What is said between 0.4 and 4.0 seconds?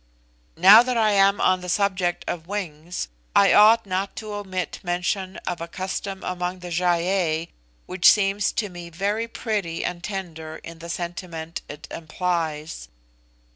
Now that I am on the subject of wings, I ought